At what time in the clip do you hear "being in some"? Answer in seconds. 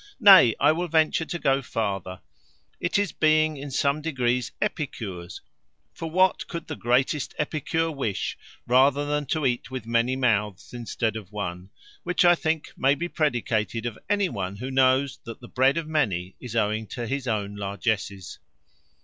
3.11-4.01